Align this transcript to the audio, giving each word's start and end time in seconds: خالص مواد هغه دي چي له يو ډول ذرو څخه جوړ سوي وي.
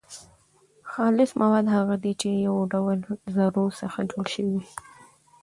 خالص 0.93 1.31
مواد 1.41 1.65
هغه 1.75 1.95
دي 2.03 2.13
چي 2.21 2.29
له 2.33 2.39
يو 2.47 2.55
ډول 2.73 2.99
ذرو 3.35 3.65
څخه 3.81 3.99
جوړ 4.11 4.25
سوي 4.35 4.55
وي. 4.61 4.69